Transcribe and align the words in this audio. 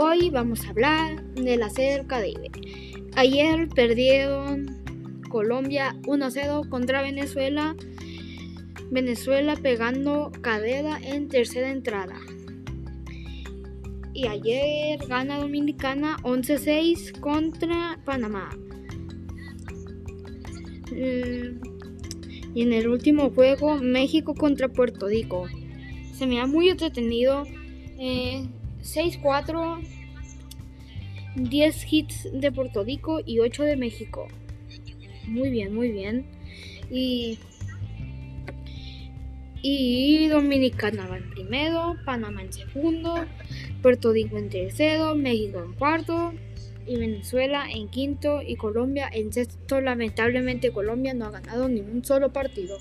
Hoy 0.00 0.30
vamos 0.30 0.64
a 0.64 0.68
hablar 0.70 1.24
de 1.34 1.56
la 1.56 1.70
Serie 1.70 2.06
Caribe. 2.06 2.52
Ayer 3.16 3.68
perdieron 3.68 4.68
Colombia 5.28 5.96
1-0 6.02 6.68
contra 6.68 7.02
Venezuela. 7.02 7.74
Venezuela 8.92 9.56
pegando 9.56 10.30
cadera 10.40 11.00
en 11.02 11.26
tercera 11.26 11.72
entrada. 11.72 12.14
Y 14.14 14.28
ayer 14.28 15.00
gana 15.08 15.40
Dominicana 15.40 16.16
11-6 16.22 17.18
contra 17.18 17.98
Panamá. 18.04 18.50
Mm, 20.92 21.58
y 22.54 22.62
en 22.62 22.72
el 22.72 22.86
último 22.86 23.30
juego, 23.30 23.78
México 23.78 24.36
contra 24.36 24.68
Puerto 24.68 25.08
Rico. 25.08 25.48
Se 26.14 26.28
me 26.28 26.40
ha 26.40 26.46
muy 26.46 26.68
entretenido. 26.68 27.42
6-4, 28.94 29.80
eh, 29.80 29.98
10 31.36 31.92
hits 31.92 32.28
de 32.32 32.52
Puerto 32.52 32.84
Rico 32.84 33.20
y 33.24 33.40
8 33.40 33.64
de 33.64 33.76
México. 33.76 34.28
Muy 35.26 35.50
bien, 35.50 35.74
muy 35.74 35.90
bien. 35.92 36.26
Y, 36.90 37.38
y 39.62 40.28
Dominicana 40.28 41.06
va 41.06 41.18
en 41.18 41.30
primero, 41.30 41.96
Panamá 42.04 42.42
en 42.42 42.52
segundo, 42.52 43.26
Puerto 43.82 44.12
Rico 44.12 44.38
en 44.38 44.48
tercero, 44.48 45.14
México 45.14 45.62
en 45.62 45.72
cuarto 45.74 46.32
y 46.86 46.96
Venezuela 46.96 47.66
en 47.70 47.88
quinto 47.88 48.40
y 48.40 48.56
Colombia 48.56 49.08
en 49.12 49.32
sexto. 49.32 49.80
Lamentablemente 49.80 50.72
Colombia 50.72 51.12
no 51.12 51.26
ha 51.26 51.30
ganado 51.30 51.68
ni 51.68 51.80
un 51.80 52.04
solo 52.04 52.32
partido. 52.32 52.78